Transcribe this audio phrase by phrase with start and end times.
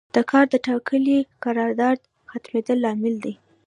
[0.15, 1.97] د کار د ټاکلي قرارداد
[2.31, 3.33] ختمیدل لامل دی.